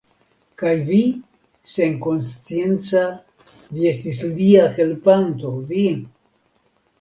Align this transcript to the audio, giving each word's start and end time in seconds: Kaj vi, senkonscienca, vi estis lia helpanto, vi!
Kaj 0.59 0.69
vi, 0.85 1.01
senkonscienca, 1.73 3.03
vi 3.75 3.85
estis 3.91 4.23
lia 4.41 4.65
helpanto, 4.81 5.53
vi! 5.75 5.85